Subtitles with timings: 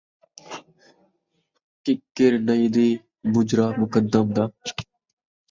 [1.83, 2.89] ککِڑ نائی دی،
[3.33, 4.43] مجرا مقدم دا